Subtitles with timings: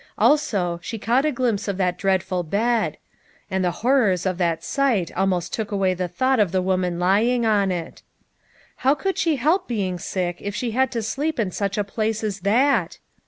[0.17, 2.97] Also she caught a glimpse of that dreadful bed;
[3.51, 6.15] and the horrors of that sight almost took 32 LITTLE FISHERS: AND THEIR NETS.
[6.15, 8.01] away the thought of the woman lying on it.
[8.77, 12.23] How could she help being sick if she had to sleep in such a place
[12.23, 12.97] as that